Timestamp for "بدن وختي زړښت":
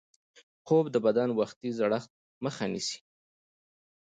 1.05-2.11